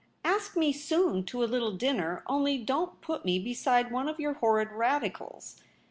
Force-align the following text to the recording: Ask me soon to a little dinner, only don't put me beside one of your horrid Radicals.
Ask 0.25 0.57
me 0.57 0.73
soon 0.73 1.25
to 1.25 1.43
a 1.43 1.45
little 1.45 1.73
dinner, 1.73 2.23
only 2.25 2.57
don't 2.57 3.01
put 3.01 3.23
me 3.23 3.37
beside 3.37 3.91
one 3.91 4.09
of 4.09 4.19
your 4.19 4.33
horrid 4.33 4.71
Radicals. 4.71 5.61